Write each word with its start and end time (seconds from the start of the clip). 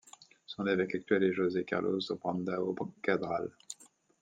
Son 0.47 0.65
évêque 0.65 0.95
actuel 0.95 1.25
est 1.25 1.31
José 1.33 1.63
Carlos 1.63 1.99
Brandão 2.19 2.75
Cabral. 3.03 3.51